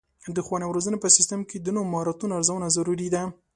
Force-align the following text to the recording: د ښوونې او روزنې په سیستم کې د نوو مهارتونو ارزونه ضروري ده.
د 0.35 0.37
ښوونې 0.45 0.65
او 0.65 0.75
روزنې 0.77 0.97
په 1.01 1.09
سیستم 1.17 1.39
کې 1.49 1.57
د 1.59 1.67
نوو 1.75 1.89
مهارتونو 1.93 2.33
ارزونه 2.39 2.67
ضروري 2.77 3.07
ده. 3.15 3.23